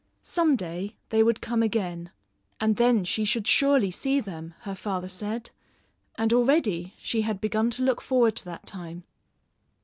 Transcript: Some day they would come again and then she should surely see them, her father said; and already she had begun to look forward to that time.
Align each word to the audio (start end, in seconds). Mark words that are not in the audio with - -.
Some 0.23 0.55
day 0.55 0.95
they 1.09 1.21
would 1.21 1.41
come 1.41 1.61
again 1.61 2.09
and 2.59 2.77
then 2.77 3.05
she 3.05 3.23
should 3.23 3.45
surely 3.47 3.91
see 3.91 4.19
them, 4.19 4.55
her 4.61 4.73
father 4.73 5.07
said; 5.07 5.51
and 6.15 6.33
already 6.33 6.95
she 6.97 7.21
had 7.21 7.39
begun 7.39 7.69
to 7.69 7.83
look 7.83 8.01
forward 8.01 8.35
to 8.37 8.45
that 8.45 8.65
time. 8.65 9.03